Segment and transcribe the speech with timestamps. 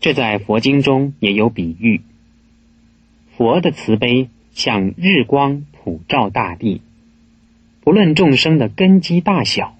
[0.00, 2.00] 这在佛经中也有比喻。
[3.36, 6.80] 佛的慈悲像日光普照大地，
[7.82, 9.76] 不论众生的根基大小，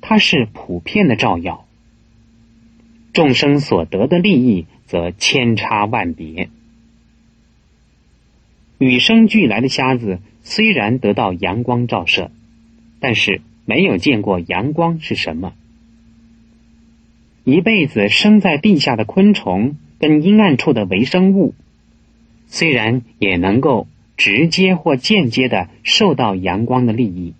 [0.00, 1.66] 它是普遍的照耀。
[3.12, 6.48] 众生所得的利益则千差万别。
[8.78, 12.30] 与生俱来的瞎子虽然得到阳光照射，
[13.00, 15.54] 但是没有见过阳光是什么。
[17.48, 21.54] 一辈子生在地下的昆虫跟阴暗处的微生物。
[22.48, 27.34] 虽然也能够直接或间接的受到阳光的利益，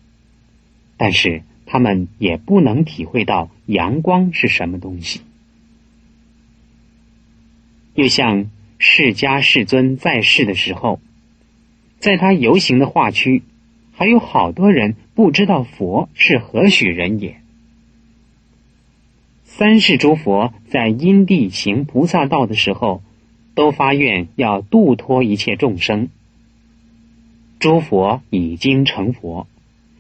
[0.97, 5.23] 但是他们也不能体会到阳光是什么东西。
[7.95, 11.01] 又像释迦世尊在世的时候，
[11.99, 13.43] 在他游行的化区，
[13.91, 17.41] 还有好多人不知道佛是何许人也。
[19.59, 23.03] 三世诸佛在因地行菩萨道的时候。
[23.57, 26.11] 都发愿要度脱一切众生。
[27.59, 29.47] 诸佛已经成佛，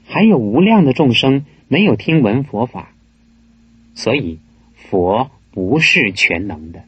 [0.05, 2.92] 还有无量的众生没有听闻佛法，
[3.94, 4.41] 所以
[4.75, 6.84] 佛不是全能的。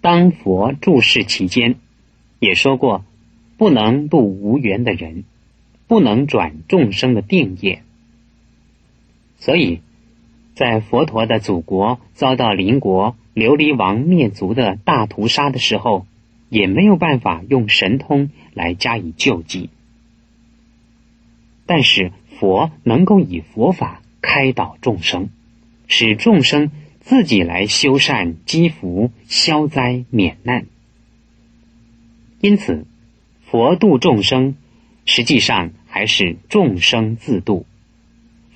[0.00, 1.74] 当佛住世期间，
[2.38, 3.04] 也说过，
[3.58, 5.24] 不能度无缘的人，
[5.88, 7.82] 不能转众生的定业。
[9.38, 9.80] 所以，
[10.54, 13.16] 在佛陀的祖国遭到邻国。
[13.36, 16.06] 琉璃王灭族的大屠杀的时候，
[16.48, 19.68] 也没有办法用神通来加以救济。
[21.66, 25.28] 但是佛能够以佛法开导众生，
[25.86, 26.70] 使众生
[27.00, 30.64] 自己来修善积福、消灾免难。
[32.40, 32.86] 因此，
[33.44, 34.56] 佛度众生，
[35.04, 37.66] 实际上还是众生自度，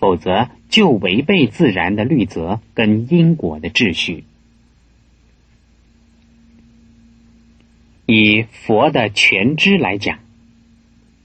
[0.01, 4.25] 否则就违背自然的律则跟因果的秩序。
[8.07, 10.19] 以佛的全知来讲，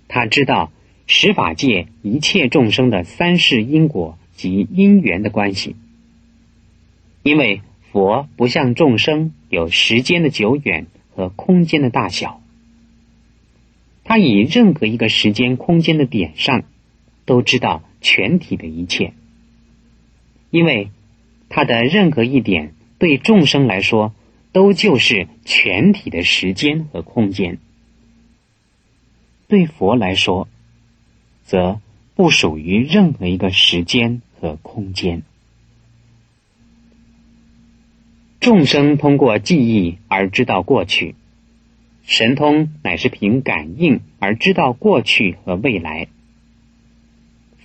[0.07, 0.71] 他知道
[1.07, 5.75] 十法界一切众生的三世因果及因缘的关系。
[7.23, 7.61] 因为
[7.91, 10.85] 佛不像众生有时间的久远
[11.15, 12.41] 和空间的大小，
[14.03, 16.65] 他以任何一个时间空间的点上
[17.25, 19.13] 都知道全体的一切。
[20.51, 20.89] 因为
[21.49, 24.13] 他的任何一点对众生来说。
[24.55, 27.57] 都就是全体的时间和空间。
[29.49, 30.47] 对佛来说，
[31.43, 31.81] 则
[32.15, 35.23] 不属于任何一个时间和空间。
[38.39, 41.15] 众生通过记忆而知道过去，
[42.05, 46.07] 神通乃是凭感应而知道过去和未来。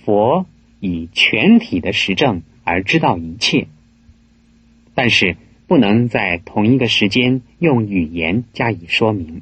[0.03, 0.45] 佛
[0.79, 3.67] 以全体的实证而知道一切，
[4.95, 5.37] 但是。
[5.67, 9.41] 不能在同一个时间用语言加以说明。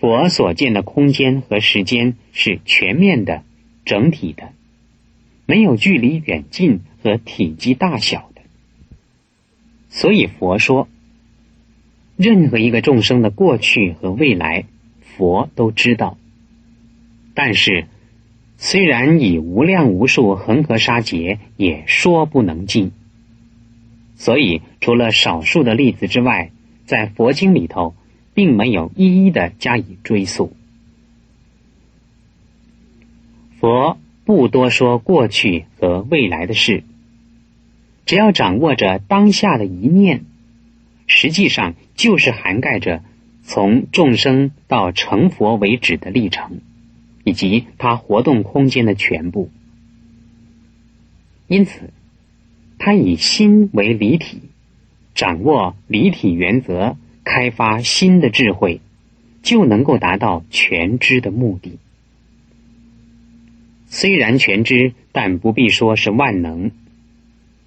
[0.00, 3.44] 佛所见的空间和时间是全面的、
[3.84, 4.52] 整体的，
[5.46, 8.42] 没有距离远近和体积大小的。
[9.88, 10.88] 所以佛说，
[12.16, 14.64] 任何一个众生的过去和未来，
[15.00, 16.18] 佛都知道。
[17.34, 17.86] 但是，
[18.60, 22.90] 虽然以无量无数恒河沙劫，也说不能尽。
[24.16, 26.50] 所以，除了少数的例子之外，
[26.84, 27.94] 在佛经里头，
[28.34, 30.52] 并没有一一的加以追溯。
[33.60, 36.82] 佛不多说过去和未来的事，
[38.06, 40.24] 只要掌握着当下的一念，
[41.06, 43.02] 实际上就是涵盖着
[43.44, 46.60] 从众生到成佛为止的历程，
[47.28, 49.50] 以及他活动空间的全部。
[51.46, 51.90] 因此。
[52.80, 54.38] 他以心为离体，
[55.12, 58.80] 掌握离体原则，开发新的智慧，
[59.42, 61.78] 就能够达到全知的目的。
[63.88, 66.70] 虽然全知，但不必说是万能。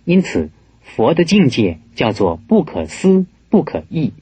[0.05, 0.49] 因此，
[0.81, 4.13] 佛的境界叫做不可思、不可议，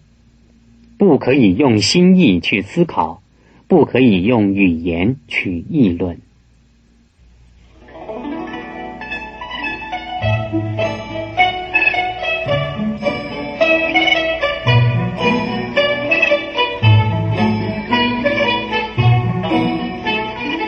[0.97, 3.21] 不可以用心意去思考，
[3.69, 6.19] 不可以用语言去议论。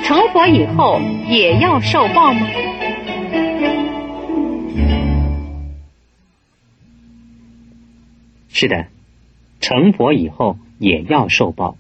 [0.04, 2.48] 成佛以后也要受报吗？
[8.50, 8.86] 是的，
[9.60, 11.76] 成佛以后也要受报。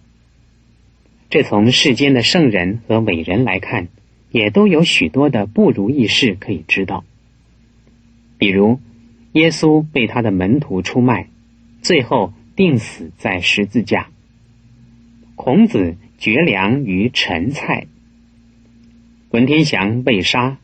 [1.31, 3.87] 这从世间的圣人和伟人来看，
[4.31, 7.05] 也都有许多的不如意事可以知道。
[8.37, 8.81] 比如，
[9.31, 11.29] 耶稣被他的门徒出卖，
[11.81, 14.09] 最后定死在十字架。
[15.35, 17.87] 孔子绝粮于陈蔡，
[19.29, 20.57] 文天祥被杀，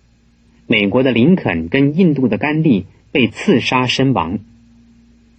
[0.67, 4.39] 美国的林肯跟印度的甘地被刺杀身亡，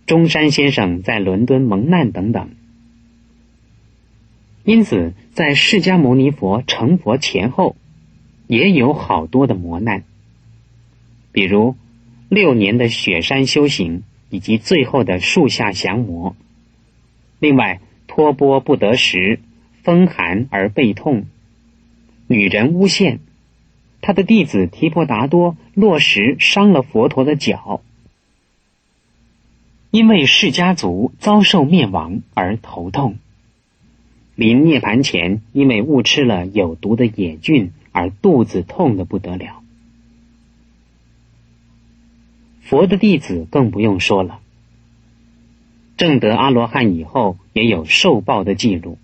[0.07, 2.49] 中山先生在伦敦蒙难等等。
[4.69, 7.75] 因此，在释迦牟尼佛成佛前后，
[8.47, 10.05] 也有好多的磨难，
[11.32, 11.75] 比如
[12.29, 16.37] 六年的雪山修行，以及最后的树下降魔。
[17.38, 19.41] 另外，托钵不得食，
[19.85, 21.25] 风寒而背痛，
[22.26, 23.20] 女人诬陷
[24.03, 27.81] 他的弟子提婆达多落石伤了佛陀的脚，
[29.91, 33.17] 因为释迦族遭受灭亡而头痛。
[34.38, 39.64] 临涅盘前，因为误吃了有毒的野菌而肚子痛得不得了。
[42.61, 44.38] 佛的弟子更不用说了，
[45.96, 48.96] 正得阿罗汉以后也有受报的记录，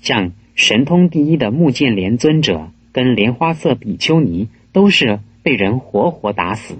[0.00, 6.78] 像神通第一的目犍连尊者跟莲花色比丘尼都是被人活活打死。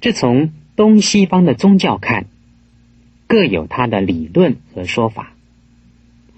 [0.00, 2.24] 这从东西方的宗教看。
[3.30, 5.34] 各有他的理论和说法，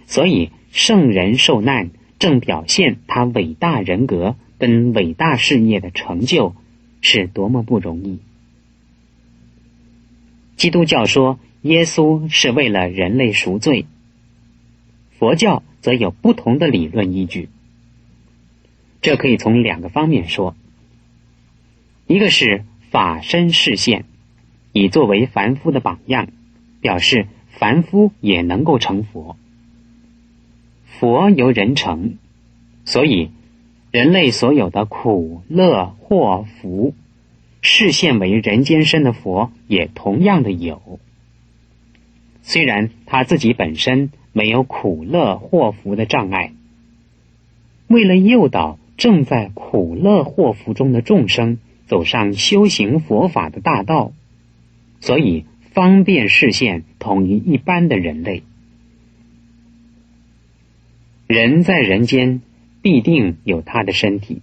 [0.07, 6.55] 所以圣人受难，正表现他伟大人格跟伟大事业的成就
[7.01, 8.19] 是多么不容易。
[10.57, 13.87] 基督教说耶稣是为了人类赎罪，
[15.19, 17.49] 佛教则有不同的理论依据。
[19.01, 20.55] 这可以从两个方面说，
[22.07, 24.05] 一个是法身示现，
[24.73, 26.29] 以作为凡夫的榜样。
[26.83, 29.37] 表示凡夫也能够成佛，
[30.85, 32.17] 佛由人成，
[32.85, 33.31] 所以
[33.93, 36.93] 人类所有的苦乐祸福，
[37.61, 40.99] 视现为人间身的佛也同样的有。
[42.43, 46.53] 虽然他自己本身没有苦乐祸福的障碍，
[47.87, 54.11] 为了诱导正在苦乐祸福中的众生走上修行佛法的大道，
[55.01, 55.45] 所以。
[55.73, 58.43] 方便视线统一一般的人类。
[61.27, 62.43] 人在人间
[62.83, 64.43] 必定有他的身体，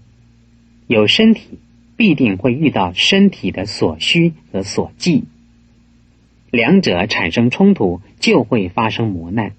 [0.87, 1.59] 有身体
[1.95, 5.25] 必定会遇到身体的所需和所忌，
[6.49, 9.53] 两者产生冲突就会发生磨难。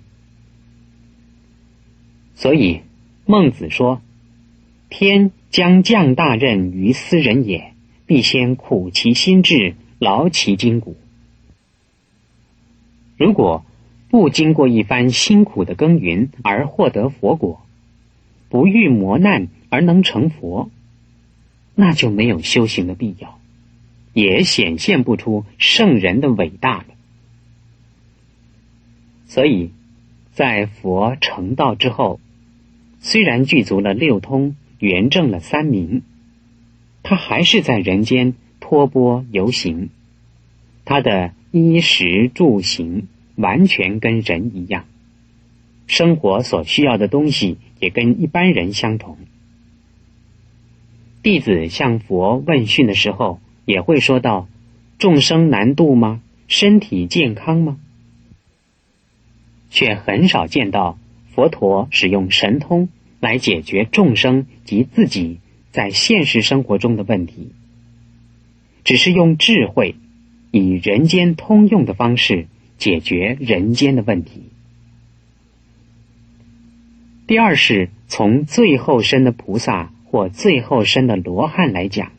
[2.34, 2.80] 所以
[3.26, 4.02] 孟子说
[4.90, 7.74] ：“天将降大任于斯人也，
[8.06, 10.96] 必先苦其心志，劳其筋骨。”
[13.20, 13.66] 如果
[14.08, 17.60] 不经过一番辛苦的耕耘而获得佛果，
[18.48, 20.70] 不遇磨难而能成佛，
[21.74, 23.38] 那就没有修行的必要，
[24.14, 26.86] 也显现不出圣人的伟大了。
[29.26, 29.70] 所以，
[30.32, 32.20] 在佛成道之后，
[33.00, 36.00] 虽然具足了六通，圆正了三明，
[37.02, 39.90] 他还是在人间托钵游行，
[40.84, 41.32] 他的。
[41.52, 44.84] 衣食住行完全跟人一样，
[45.88, 49.18] 生活所需要的东西也跟一般人相同。
[51.24, 54.46] 弟子向佛问讯的时候，也会说到：
[54.96, 56.22] 众生难度吗？
[56.46, 57.80] 身体健康吗？
[59.70, 61.00] 却很少见到
[61.34, 65.40] 佛陀使用神通来解决众生及自己
[65.72, 67.50] 在现实生活中的问题，
[68.84, 69.96] 只是用智慧。
[70.50, 72.46] 以人间通用的方式
[72.78, 74.42] 解决人间的问题。
[77.26, 82.10] 第二是从最后生的菩萨或最后生的罗汉来讲，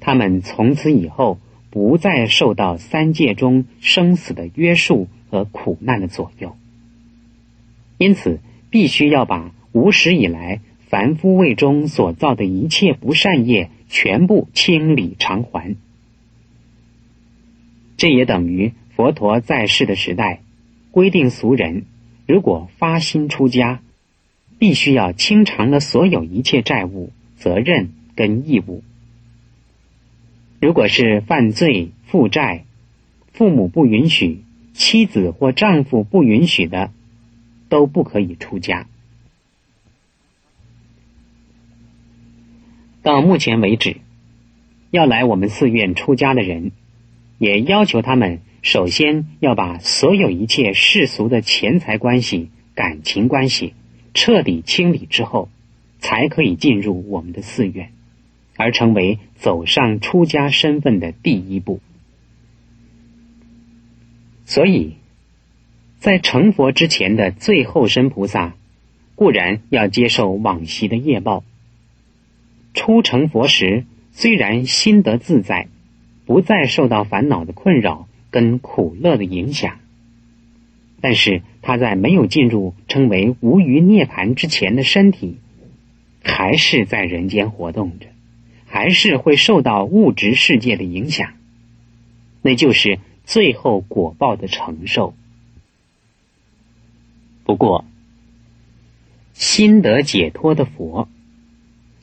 [0.00, 1.38] 他们从此以后
[1.70, 6.56] 不再受到三界中生死的约束和苦难的左右，
[7.96, 15.76] 因此必须要把无始以来凡夫位中所造的一切不善业全部清理偿还。
[17.96, 20.42] 这也等于佛陀在世的时代，
[20.90, 21.84] 规定俗人
[22.26, 23.80] 如果发心出家，
[24.58, 28.82] 必须要清偿了所有一切债务、责任跟义务。
[30.60, 32.64] 如果是犯罪负债，
[33.32, 36.90] 父母不允许，妻子或丈夫不允许的，
[37.68, 38.86] 都不可以出家。
[43.02, 43.98] 到目前为止，
[44.90, 46.72] 要来我们寺院出家的人。
[47.38, 53.74] 也要求他们首先要把所有一切世俗的钱财关系、感情关系
[54.14, 55.48] 彻底清理之后，
[55.98, 57.92] 才可以进入我们的寺院，
[58.56, 61.80] 而成为走上出家身份的第一步。
[64.44, 64.94] 所以，
[65.98, 68.54] 在成佛之前的最后身菩萨，
[69.14, 71.44] 固然要接受往昔的业报。
[72.74, 75.68] 初成佛时，虽然心得自在，
[76.26, 79.78] 不再受到烦恼的困扰跟苦乐的影响，
[81.00, 85.38] 但是他在没有进入称为无余涅盘之前的身体，
[86.22, 88.08] 还是在人间活动着，
[88.66, 91.32] 还是会受到物质世界的影响，
[92.42, 92.98] 那就是。
[93.28, 95.12] 最后果报的承受。
[97.42, 97.84] 不过，
[99.32, 101.08] 心得解脱的佛，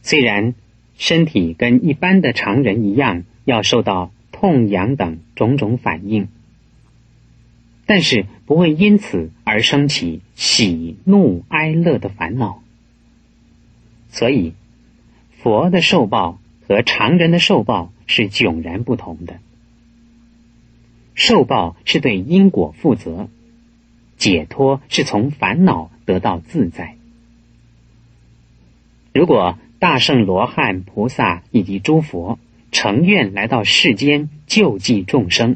[0.01, 0.53] 虽然
[0.97, 4.11] 身体跟一般的常人一样要受到
[4.43, 6.27] 痛痒等种种反应，
[7.85, 12.61] 但是不会因此而升起喜怒哀乐的烦恼。
[14.09, 14.51] 所以，
[15.41, 19.39] 佛的受报和常人的受报是迥然不同的。
[21.15, 23.29] 受报是对因果负责，
[24.17, 26.97] 解脱是从烦恼得到自在。
[29.13, 32.37] 如果大圣罗汉、菩萨以及诸佛
[32.73, 35.55] 成愿来到世间救济众生，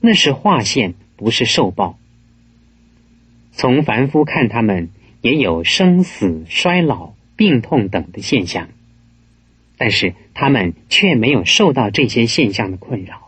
[0.00, 1.98] 那是化现，不是受报。
[3.52, 4.90] 从凡夫看，他们
[5.22, 8.68] 也有生死、衰老、病痛等的现象，
[9.78, 13.25] 但是他们却没有受到这些现象的困扰。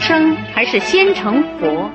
[0.00, 1.90] 生还是先成佛？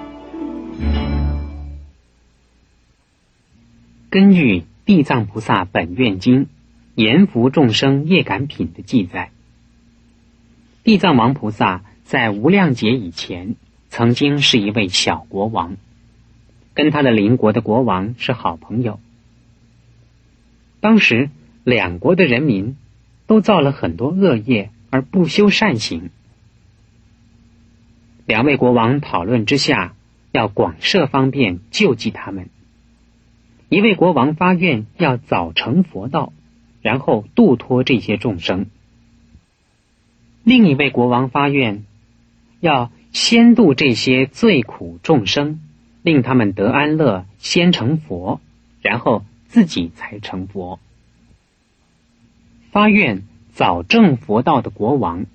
[4.09, 6.41] 根据《地藏菩萨本愿经》
[6.93, 9.31] 《阎浮众生业感品》的记载，
[10.83, 13.55] 地藏王菩萨在无量劫以前，
[13.89, 15.75] 曾经是一位小国王，
[16.73, 18.99] 跟他的邻国的国王是好朋友。
[20.79, 21.29] 当时
[21.63, 22.77] 两国的人民
[23.25, 26.11] 都造了很多恶业，而不修善行。
[28.25, 29.93] 两位国王讨论之下，
[30.31, 32.49] 要广设方便救济他们。
[33.69, 36.33] 一位国王发愿要早成佛道，
[36.81, 38.65] 然后度脱这些众生；
[40.43, 41.83] 另一位国王发愿
[42.59, 45.59] 要先度这些最苦众生，
[46.01, 48.41] 令他们得安乐，先成佛，
[48.81, 50.79] 然后自己才成佛。
[52.71, 55.25] 发愿早证佛道的国王。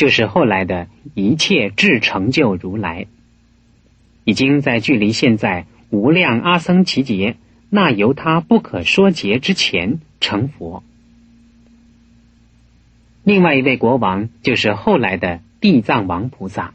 [0.00, 3.06] 就是后来的一切智成就如来，
[4.24, 7.36] 已经在距离现在无量阿僧祇劫
[7.68, 10.82] 那由他不可说劫之前成佛。
[13.24, 16.72] 另外一位国王就是后来的地藏王菩萨，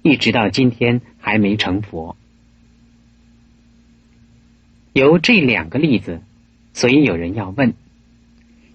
[0.00, 2.16] 一直到今天还没成佛。
[4.94, 6.22] 由这两个例子，
[6.72, 7.74] 所以有人要问：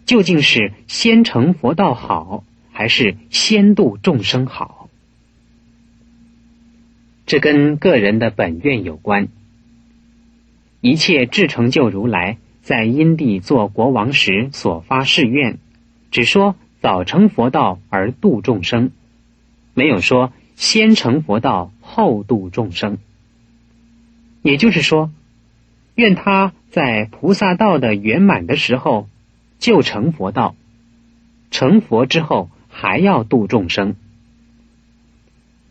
[0.05, 2.43] 究竟是先成佛道好？
[2.83, 4.89] 还是先度众生好，
[7.25, 9.29] 这跟个人的本愿有关。
[10.81, 15.59] 一切至成就如来在因地做国王时所发誓愿，
[16.11, 18.91] 只说早成佛道而度众生，
[19.73, 22.97] 没有说先成佛道后度众生。
[24.41, 25.09] 也就是说，
[25.95, 29.07] 愿他在菩萨道的圆满的时候
[29.57, 30.53] 就成佛道，
[31.49, 32.49] 成佛之后。
[32.75, 33.95] 还要度众生，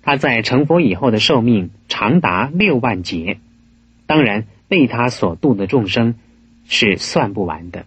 [0.03, 3.39] 他在成佛以后的寿命长达六万劫，
[4.07, 6.15] 当然被他所度的众生
[6.67, 7.85] 是算不完的。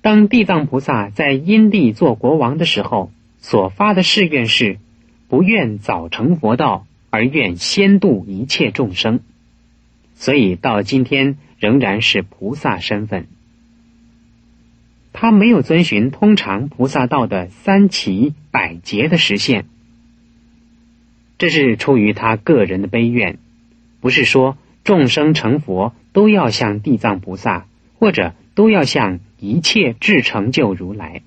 [0.00, 4.78] 当地藏菩萨在因地做国王的时候，所发的誓愿是
[5.28, 9.18] 不愿早成佛道，而愿先度一切众生，
[10.14, 13.26] 所以到今天仍然是菩萨身份。
[15.18, 19.64] 他没有遵循通常菩萨道的三奇百劫的实现，
[21.38, 23.38] 这是出于他个人的悲愿，
[24.00, 27.66] 不是说众生成佛都要向地藏菩萨，
[27.98, 31.22] 或者都要向一切至成就如来。